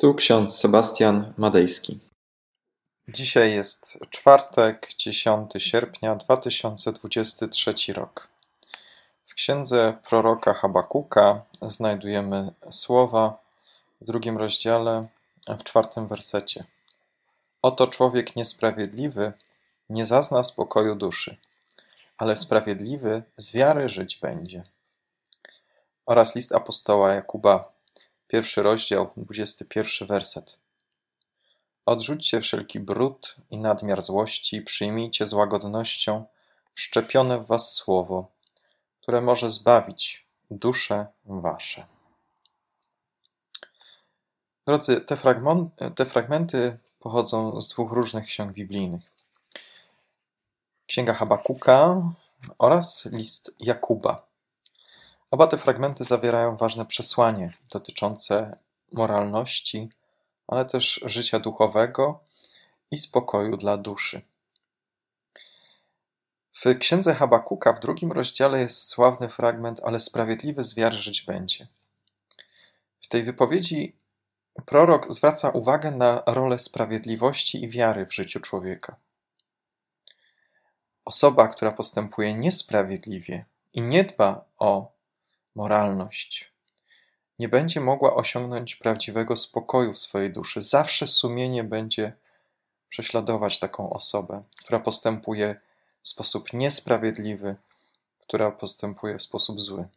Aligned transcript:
Tu 0.00 0.14
ksiądz 0.14 0.58
Sebastian 0.58 1.32
Madejski. 1.36 2.00
Dzisiaj 3.08 3.52
jest 3.52 3.98
czwartek, 4.10 4.94
10 4.98 5.52
sierpnia 5.58 6.16
2023 6.16 7.74
rok. 7.92 8.28
W 9.26 9.34
księdze 9.34 9.98
proroka 10.08 10.54
Habakuka 10.54 11.42
znajdujemy 11.62 12.50
słowa 12.70 13.38
w 14.00 14.04
drugim 14.04 14.38
rozdziale, 14.38 15.06
w 15.58 15.64
czwartym 15.64 16.08
wersecie. 16.08 16.64
Oto 17.62 17.86
człowiek 17.86 18.36
niesprawiedliwy 18.36 19.32
nie 19.90 20.06
zazna 20.06 20.44
spokoju 20.44 20.94
duszy, 20.94 21.36
ale 22.18 22.36
sprawiedliwy 22.36 23.22
z 23.36 23.52
wiary 23.52 23.88
żyć 23.88 24.16
będzie. 24.16 24.64
Oraz 26.06 26.34
list 26.34 26.52
apostoła 26.54 27.14
Jakuba 27.14 27.77
Pierwszy 28.28 28.62
rozdział, 28.62 29.10
dwudziesty 29.16 29.64
pierwszy 29.64 30.06
werset. 30.06 30.58
Odrzućcie 31.86 32.40
wszelki 32.40 32.80
brud 32.80 33.36
i 33.50 33.56
nadmiar 33.56 34.02
złości 34.02 34.62
przyjmijcie 34.62 35.26
z 35.26 35.32
łagodnością 35.32 36.24
wszczepione 36.74 37.38
w 37.38 37.46
was 37.46 37.72
słowo, 37.72 38.28
które 39.00 39.20
może 39.20 39.50
zbawić 39.50 40.26
dusze 40.50 41.06
wasze. 41.24 41.86
Drodzy, 44.66 45.00
te, 45.00 45.16
te 45.94 46.04
fragmenty 46.06 46.78
pochodzą 46.98 47.60
z 47.60 47.68
dwóch 47.68 47.92
różnych 47.92 48.24
ksiąg 48.24 48.52
biblijnych. 48.52 49.12
Księga 50.86 51.14
Habakuka 51.14 52.02
oraz 52.58 53.08
list 53.12 53.54
Jakuba. 53.60 54.27
Oba 55.30 55.46
te 55.46 55.58
fragmenty 55.58 56.04
zawierają 56.04 56.56
ważne 56.56 56.86
przesłanie 56.86 57.50
dotyczące 57.70 58.58
moralności, 58.92 59.88
ale 60.46 60.64
też 60.64 61.00
życia 61.04 61.40
duchowego 61.40 62.20
i 62.90 62.98
spokoju 62.98 63.56
dla 63.56 63.76
duszy. 63.76 64.22
W 66.64 66.78
księdze 66.78 67.14
Habakuka 67.14 67.72
w 67.72 67.80
drugim 67.80 68.12
rozdziale 68.12 68.60
jest 68.60 68.88
sławny 68.88 69.28
fragment, 69.28 69.80
ale 69.84 70.00
sprawiedliwy 70.00 70.64
z 70.64 70.74
wiary 70.74 70.96
żyć 70.96 71.22
będzie. 71.22 71.66
W 73.00 73.08
tej 73.08 73.22
wypowiedzi 73.22 73.96
prorok 74.66 75.12
zwraca 75.12 75.50
uwagę 75.50 75.90
na 75.90 76.22
rolę 76.26 76.58
sprawiedliwości 76.58 77.64
i 77.64 77.68
wiary 77.68 78.06
w 78.06 78.14
życiu 78.14 78.40
człowieka. 78.40 78.96
Osoba, 81.04 81.48
która 81.48 81.72
postępuje 81.72 82.34
niesprawiedliwie 82.34 83.44
i 83.72 83.82
nie 83.82 84.04
dba 84.04 84.44
o 84.58 84.97
moralność. 85.58 86.52
Nie 87.38 87.48
będzie 87.48 87.80
mogła 87.80 88.14
osiągnąć 88.14 88.76
prawdziwego 88.76 89.36
spokoju 89.36 89.92
w 89.92 89.98
swojej 89.98 90.32
duszy. 90.32 90.62
Zawsze 90.62 91.06
sumienie 91.06 91.64
będzie 91.64 92.12
prześladować 92.88 93.58
taką 93.58 93.90
osobę, 93.90 94.42
która 94.56 94.80
postępuje 94.80 95.60
w 96.02 96.08
sposób 96.08 96.52
niesprawiedliwy, 96.52 97.56
która 98.20 98.50
postępuje 98.50 99.18
w 99.18 99.22
sposób 99.22 99.60
zły. 99.60 99.88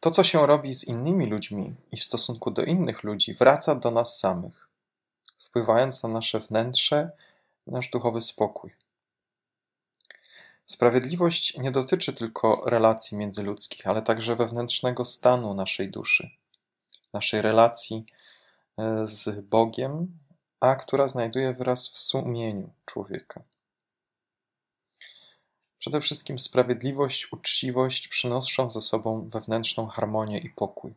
To, 0.00 0.10
co 0.10 0.24
się 0.24 0.46
robi 0.46 0.74
z 0.74 0.88
innymi 0.88 1.26
ludźmi 1.26 1.74
i 1.92 1.96
w 1.96 2.04
stosunku 2.04 2.50
do 2.50 2.64
innych 2.64 3.02
ludzi, 3.02 3.34
wraca 3.34 3.74
do 3.74 3.90
nas 3.90 4.18
samych, 4.18 4.68
wpływając 5.38 6.02
na 6.02 6.08
nasze 6.08 6.40
wnętrze, 6.40 7.10
nasz 7.66 7.90
duchowy 7.90 8.20
spokój. 8.20 8.87
Sprawiedliwość 10.70 11.56
nie 11.58 11.70
dotyczy 11.70 12.12
tylko 12.12 12.62
relacji 12.66 13.16
międzyludzkich, 13.16 13.86
ale 13.86 14.02
także 14.02 14.36
wewnętrznego 14.36 15.04
stanu 15.04 15.54
naszej 15.54 15.90
duszy, 15.90 16.30
naszej 17.12 17.42
relacji 17.42 18.06
e, 18.78 19.06
z 19.06 19.40
Bogiem, 19.40 20.18
a 20.60 20.74
która 20.74 21.08
znajduje 21.08 21.52
wyraz 21.52 21.88
w 21.88 21.98
sumieniu 21.98 22.70
człowieka. 22.86 23.42
Przede 25.78 26.00
wszystkim 26.00 26.38
sprawiedliwość, 26.38 27.32
uczciwość 27.32 28.08
przynoszą 28.08 28.70
ze 28.70 28.80
sobą 28.80 29.28
wewnętrzną 29.28 29.86
harmonię 29.86 30.38
i 30.38 30.50
pokój. 30.50 30.94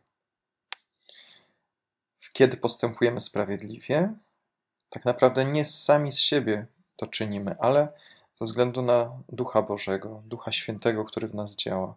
Kiedy 2.32 2.56
postępujemy 2.56 3.20
sprawiedliwie, 3.20 4.14
tak 4.90 5.04
naprawdę 5.04 5.44
nie 5.44 5.64
sami 5.64 6.12
z 6.12 6.18
siebie 6.18 6.66
to 6.96 7.06
czynimy, 7.06 7.56
ale 7.60 7.92
ze 8.34 8.44
względu 8.44 8.82
na 8.82 9.22
Ducha 9.28 9.62
Bożego, 9.62 10.22
Ducha 10.26 10.52
Świętego, 10.52 11.04
który 11.04 11.28
w 11.28 11.34
nas 11.34 11.56
działa 11.56 11.94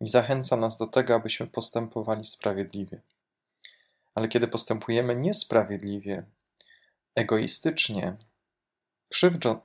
i 0.00 0.08
zachęca 0.08 0.56
nas 0.56 0.76
do 0.76 0.86
tego, 0.86 1.14
abyśmy 1.14 1.46
postępowali 1.46 2.24
sprawiedliwie. 2.24 3.00
Ale 4.14 4.28
kiedy 4.28 4.48
postępujemy 4.48 5.16
niesprawiedliwie, 5.16 6.24
egoistycznie, 7.14 8.16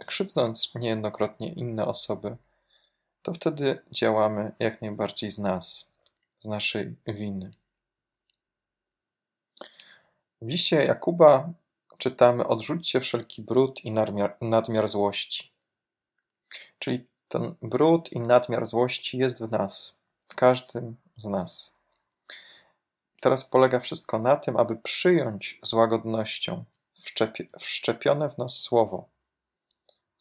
krzywdząc 0.05 0.75
niejednokrotnie 0.75 1.53
inne 1.53 1.85
osoby, 1.85 2.37
to 3.21 3.33
wtedy 3.33 3.81
działamy 3.91 4.51
jak 4.59 4.81
najbardziej 4.81 5.31
z 5.31 5.39
nas, 5.39 5.91
z 6.37 6.45
naszej 6.45 6.95
winy. 7.07 7.53
W 10.41 10.47
liście 10.47 10.75
Jakuba 10.85 11.49
czytamy: 11.97 12.47
Odrzućcie 12.47 12.99
wszelki 12.99 13.41
brud 13.41 13.85
i 13.85 13.91
nadmiar, 13.91 14.37
nadmiar 14.41 14.87
złości. 14.87 15.52
Czyli 16.83 17.07
ten 17.27 17.55
brud 17.61 18.11
i 18.11 18.19
nadmiar 18.19 18.65
złości 18.65 19.17
jest 19.17 19.43
w 19.43 19.51
nas, 19.51 19.99
w 20.27 20.35
każdym 20.35 20.95
z 21.17 21.25
nas. 21.25 21.73
Teraz 23.21 23.45
polega 23.45 23.79
wszystko 23.79 24.19
na 24.19 24.35
tym, 24.35 24.57
aby 24.57 24.75
przyjąć 24.75 25.59
z 25.63 25.73
łagodnością 25.73 26.63
wszczepione 27.59 28.29
w 28.29 28.37
nas 28.37 28.59
słowo, 28.59 29.09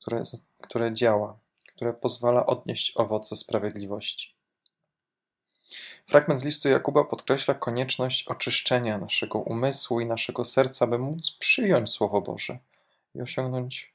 które, 0.01 0.23
które 0.61 0.95
działa, 0.95 1.39
które 1.67 1.93
pozwala 1.93 2.47
odnieść 2.47 2.93
owoce 2.97 3.37
sprawiedliwości. 3.37 4.35
Fragment 6.07 6.41
z 6.41 6.45
listu 6.45 6.69
Jakuba 6.69 7.05
podkreśla 7.05 7.55
konieczność 7.55 8.29
oczyszczenia 8.29 8.99
naszego 8.99 9.39
umysłu 9.39 10.01
i 10.01 10.07
naszego 10.07 10.45
serca, 10.45 10.87
by 10.87 10.99
móc 10.99 11.31
przyjąć 11.31 11.91
Słowo 11.91 12.21
Boże 12.21 12.59
i 13.15 13.21
osiągnąć 13.21 13.95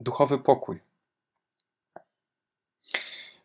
duchowy 0.00 0.38
pokój. 0.38 0.93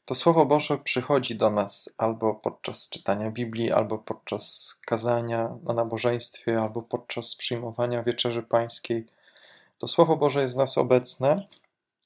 To 0.10 0.16
Słowo 0.16 0.46
Boże 0.46 0.78
przychodzi 0.78 1.36
do 1.36 1.50
nas 1.50 1.90
albo 1.98 2.36
podczas 2.36 2.90
czytania 2.90 3.32
Biblii, 3.32 3.72
albo 3.72 3.98
podczas 3.98 4.76
kazania 4.86 5.58
na 5.64 5.74
nabożeństwie, 5.74 6.62
albo 6.62 6.82
podczas 6.82 7.36
przyjmowania 7.36 8.04
wieczerzy 8.04 8.44
pańskiej. 8.44 9.06
To 9.78 9.88
Słowo 9.88 10.18
Boże 10.18 10.42
jest 10.42 10.54
w 10.54 10.58
nas 10.58 10.78
obecne, 10.78 11.48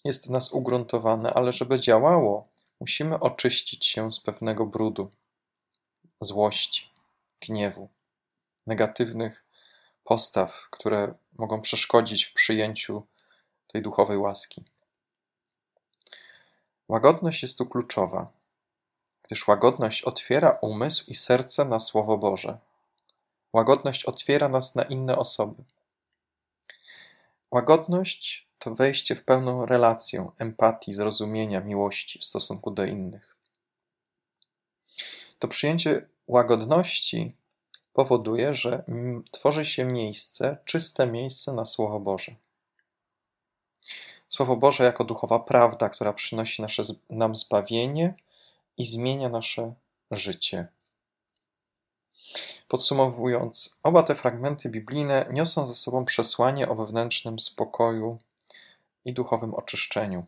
jest 0.04 0.28
w 0.28 0.30
nas 0.30 0.52
ugruntowane, 0.52 1.34
ale 1.34 1.54
żeby 1.54 1.80
działało, 1.80 2.48
musimy 2.80 3.20
oczyścić 3.20 3.86
się 3.86 4.14
z 4.14 4.20
pewnego 4.20 4.66
brudu, 4.66 5.12
złości, 6.22 6.90
gniewu, 7.48 7.90
negatywnych 8.68 9.44
postaw, 10.04 10.68
które 10.72 11.14
mogą 11.38 11.62
przeszkodzić 11.62 12.26
w 12.26 12.34
przyjęciu 12.34 13.04
tej 13.68 13.82
duchowej 13.82 14.18
łaski. 14.18 14.73
Łagodność 16.88 17.42
jest 17.42 17.58
tu 17.58 17.66
kluczowa, 17.66 18.28
gdyż 19.24 19.48
łagodność 19.48 20.02
otwiera 20.02 20.58
umysł 20.62 21.06
i 21.08 21.14
serce 21.14 21.66
na 21.66 21.80
Słowo 21.80 22.18
Boże. 22.18 22.58
Łagodność 23.54 24.06
otwiera 24.06 24.50
nas 24.50 24.76
na 24.76 24.84
inne 24.84 25.18
osoby. 25.18 25.64
Łagodność 27.52 28.48
to 28.60 28.76
wejście 28.76 29.16
w 29.16 29.24
pełną 29.24 29.66
relację, 29.66 30.32
empatii, 30.40 30.94
zrozumienia, 30.94 31.62
miłości 31.62 32.20
w 32.20 32.26
stosunku 32.26 32.72
do 32.72 32.86
innych. 32.86 33.36
To 35.40 35.48
przyjęcie 35.48 36.08
łagodności 36.28 37.36
powoduje, 37.94 38.54
że 38.54 38.84
tworzy 39.32 39.66
się 39.66 39.86
miejsce, 39.86 40.58
czyste 40.66 41.08
miejsce 41.08 41.54
na 41.54 41.66
Słowo 41.66 42.00
Boże. 42.00 42.36
Słowo 44.34 44.56
Boże 44.56 44.84
jako 44.84 45.04
duchowa 45.04 45.40
prawda, 45.40 45.90
która 45.90 46.14
przynosi 46.14 46.62
nasze, 46.62 46.84
nam 47.10 47.36
zbawienie 47.36 48.14
i 48.78 48.86
zmienia 48.86 49.30
nasze 49.30 49.74
życie. 50.12 50.68
Podsumowując, 52.68 53.80
oba 53.84 54.04
te 54.04 54.16
fragmenty 54.16 54.70
biblijne 54.70 55.26
niosą 55.32 55.68
ze 55.68 55.74
sobą 55.74 56.06
przesłanie 56.06 56.70
o 56.70 56.76
wewnętrznym 56.76 57.40
spokoju 57.40 58.20
i 59.06 59.14
duchowym 59.14 59.54
oczyszczeniu. 59.54 60.26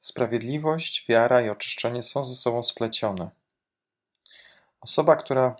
Sprawiedliwość, 0.00 1.04
wiara 1.08 1.40
i 1.40 1.48
oczyszczenie 1.48 2.02
są 2.02 2.24
ze 2.24 2.34
sobą 2.34 2.62
splecione. 2.62 3.30
Osoba, 4.80 5.16
która 5.16 5.56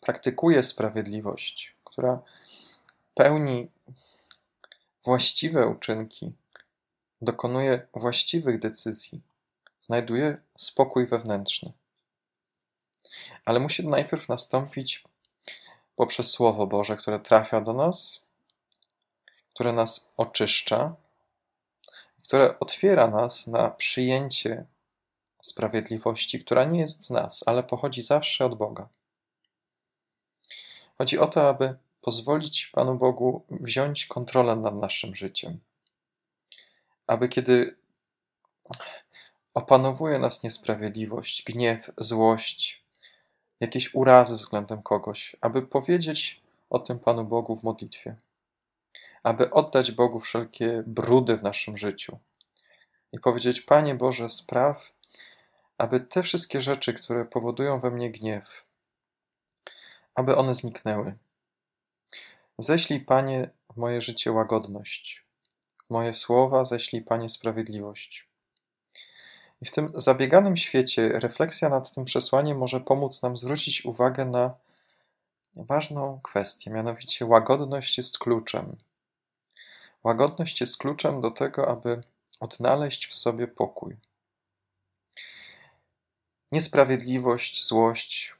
praktykuje 0.00 0.62
sprawiedliwość, 0.62 1.74
która 1.84 2.22
pełni 3.14 3.73
właściwe 5.04 5.66
uczynki, 5.66 6.32
dokonuje 7.22 7.86
właściwych 7.94 8.58
decyzji, 8.58 9.20
znajduje 9.80 10.36
spokój 10.58 11.06
wewnętrzny. 11.06 11.72
ale 13.44 13.60
musi 13.60 13.86
najpierw 13.86 14.28
nastąpić 14.28 15.04
poprzez 15.96 16.30
Słowo 16.30 16.66
Boże, 16.66 16.96
które 16.96 17.20
trafia 17.20 17.60
do 17.60 17.72
nas, 17.72 18.28
które 19.50 19.72
nas 19.72 20.12
oczyszcza, 20.16 20.96
które 22.24 22.58
otwiera 22.58 23.06
nas 23.08 23.46
na 23.46 23.70
przyjęcie 23.70 24.64
sprawiedliwości, 25.42 26.44
która 26.44 26.64
nie 26.64 26.80
jest 26.80 27.04
z 27.04 27.10
nas, 27.10 27.44
ale 27.46 27.62
pochodzi 27.62 28.02
zawsze 28.02 28.46
od 28.46 28.54
Boga. 28.54 28.88
Chodzi 30.98 31.18
o 31.18 31.26
to, 31.26 31.48
aby 31.48 31.76
pozwolić 32.04 32.66
Panu 32.66 32.98
Bogu 32.98 33.42
wziąć 33.50 34.06
kontrolę 34.06 34.56
nad 34.56 34.74
naszym 34.74 35.14
życiem. 35.14 35.58
Aby 37.06 37.28
kiedy 37.28 37.76
opanowuje 39.54 40.18
nas 40.18 40.42
niesprawiedliwość, 40.42 41.42
gniew, 41.42 41.90
złość, 41.98 42.82
jakieś 43.60 43.94
urazy 43.94 44.36
względem 44.36 44.82
kogoś, 44.82 45.36
aby 45.40 45.62
powiedzieć 45.62 46.40
o 46.70 46.78
tym 46.78 46.98
Panu 46.98 47.24
Bogu 47.24 47.56
w 47.56 47.62
modlitwie, 47.62 48.16
aby 49.22 49.50
oddać 49.50 49.92
Bogu 49.92 50.20
wszelkie 50.20 50.82
brudy 50.86 51.36
w 51.36 51.42
naszym 51.42 51.76
życiu 51.76 52.18
i 53.12 53.18
powiedzieć: 53.18 53.60
Panie 53.60 53.94
Boże, 53.94 54.28
spraw, 54.28 54.92
aby 55.78 56.00
te 56.00 56.22
wszystkie 56.22 56.60
rzeczy, 56.60 56.94
które 56.94 57.24
powodują 57.24 57.80
we 57.80 57.90
mnie 57.90 58.10
gniew, 58.10 58.64
aby 60.14 60.36
one 60.36 60.54
zniknęły. 60.54 61.14
Ześlij, 62.58 63.00
Panie, 63.00 63.50
w 63.72 63.76
moje 63.76 64.02
życie 64.02 64.32
łagodność, 64.32 65.26
w 65.86 65.90
moje 65.90 66.14
słowa 66.14 66.64
ześlij, 66.64 67.02
Panie, 67.02 67.28
sprawiedliwość. 67.28 68.28
I 69.62 69.66
w 69.66 69.70
tym 69.70 69.92
zabieganym 69.94 70.56
świecie 70.56 71.08
refleksja 71.08 71.68
nad 71.68 71.94
tym 71.94 72.04
przesłaniem 72.04 72.58
może 72.58 72.80
pomóc 72.80 73.22
nam 73.22 73.36
zwrócić 73.36 73.84
uwagę 73.84 74.24
na 74.24 74.54
ważną 75.56 76.20
kwestię, 76.22 76.70
mianowicie 76.70 77.26
łagodność 77.26 77.96
jest 77.96 78.18
kluczem. 78.18 78.76
Łagodność 80.04 80.60
jest 80.60 80.78
kluczem 80.78 81.20
do 81.20 81.30
tego, 81.30 81.68
aby 81.68 82.02
odnaleźć 82.40 83.06
w 83.06 83.14
sobie 83.14 83.48
pokój. 83.48 83.96
Niesprawiedliwość, 86.52 87.66
złość, 87.66 88.34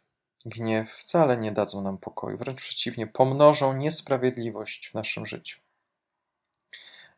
gniew 0.47 0.91
wcale 0.91 1.37
nie 1.37 1.53
dadzą 1.53 1.83
nam 1.83 1.99
pokoju, 1.99 2.37
wręcz 2.37 2.61
przeciwnie, 2.61 3.07
pomnożą 3.07 3.77
niesprawiedliwość 3.77 4.89
w 4.91 4.95
naszym 4.95 5.27
życiu. 5.27 5.61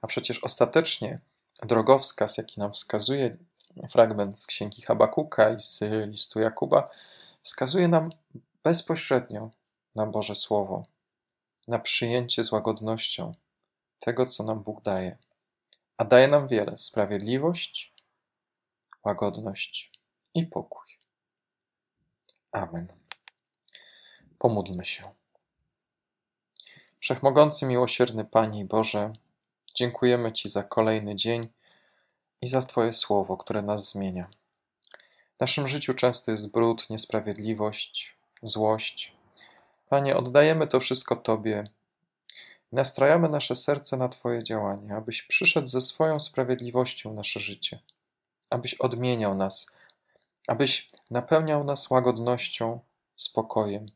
A 0.03 0.07
przecież 0.07 0.45
ostatecznie 0.45 1.21
drogowskaz, 1.63 2.39
jaki 2.39 2.61
nam 2.61 2.73
wskazuje 2.73 3.37
fragment 3.91 4.41
z 4.41 4.47
księgi 4.47 4.83
Habakuka 4.83 5.51
i 5.51 5.61
z 5.61 5.81
listu 6.07 6.41
Jakuba, 6.41 6.91
wskazuje 7.43 7.89
nam 7.89 8.11
bezpośrednio 8.65 9.51
na 9.95 10.07
Boże 10.07 10.35
Słowo, 10.35 10.87
na 11.69 11.79
przyjęcie 11.79 12.45
z 12.45 12.53
łagodnością 12.53 13.35
tego, 13.99 14.27
co 14.27 14.45
nam 14.45 14.63
Bóg 14.63 14.83
daje. 14.83 15.17
A 15.97 16.05
daje 16.05 16.29
nam 16.29 16.49
wiele: 16.49 16.79
sprawiedliwość, 16.79 17.95
łagodność 19.05 19.93
i 20.35 20.47
pokój. 20.47 20.99
Amen. 22.53 23.06
Pomódlmy 24.47 24.85
się. 24.85 25.11
Wszechmogący, 27.01 27.67
miłosierny 27.67 28.25
Panie 28.25 28.65
Boże, 28.65 29.13
dziękujemy 29.75 30.33
Ci 30.33 30.49
za 30.49 30.63
kolejny 30.63 31.17
dzień 31.17 31.49
i 32.43 32.47
za 32.47 32.61
Twoje 32.61 32.93
słowo, 32.93 33.37
które 33.37 33.63
nas 33.63 33.91
zmienia. 33.91 34.31
W 35.37 35.41
naszym 35.41 35.69
życiu 35.69 35.95
często 35.95 36.31
jest 36.31 36.51
brud, 36.51 36.91
niesprawiedliwość, 36.91 38.17
złość. 38.43 39.13
Panie, 39.89 40.17
oddajemy 40.17 40.67
to 40.67 40.81
wszystko 40.81 41.17
Tobie. 41.17 41.65
Nastrajamy 42.73 43.29
nasze 43.29 43.57
serce 43.57 43.97
na 43.97 44.09
Twoje 44.09 44.45
działanie, 44.45 44.97
abyś 44.97 45.23
przyszedł 45.23 45.67
ze 45.67 45.81
swoją 45.81 46.21
sprawiedliwością 46.21 47.15
nasze 47.15 47.41
życie, 47.41 47.79
abyś 48.51 48.75
odmieniał 48.75 49.35
nas, 49.35 49.77
abyś 50.47 50.89
napełniał 51.11 51.65
nas 51.65 51.91
łagodnością, 51.91 52.81
spokojem 53.17 53.91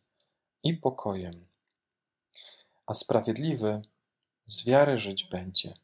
i 0.62 0.74
pokojem. 0.74 1.46
A 2.86 2.94
sprawiedliwy 2.94 3.82
z 4.46 4.64
wiary 4.64 4.98
żyć 4.98 5.24
będzie. 5.24 5.74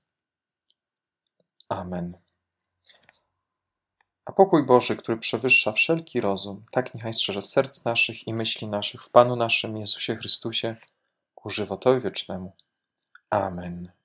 Amen. 1.68 2.18
A 4.24 4.32
pokój 4.32 4.66
Boży, 4.66 4.96
który 4.96 5.18
przewyższa 5.18 5.72
wszelki 5.72 6.20
rozum, 6.20 6.64
tak 6.70 6.94
niechaj 6.94 7.14
strzeże 7.14 7.42
serc 7.42 7.84
naszych 7.84 8.28
i 8.28 8.34
myśli 8.34 8.68
naszych 8.68 9.02
w 9.02 9.10
Panu 9.10 9.36
naszym 9.36 9.76
Jezusie 9.76 10.16
Chrystusie 10.16 10.76
ku 11.34 11.50
żywotowi 11.50 12.00
wiecznemu. 12.00 12.52
Amen. 13.30 13.95